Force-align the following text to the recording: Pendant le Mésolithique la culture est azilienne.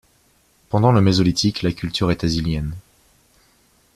Pendant 0.69 0.91
le 0.91 0.99
Mésolithique 0.99 1.61
la 1.61 1.73
culture 1.73 2.09
est 2.09 2.23
azilienne. 2.23 2.73